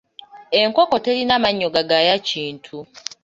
Enkoko 0.61 0.95
terina 1.05 1.35
mannyo 1.43 1.67
gagaaya 1.75 2.15
kintu. 2.27 2.77